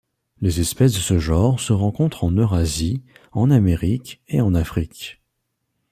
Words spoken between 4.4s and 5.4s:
en Afrique.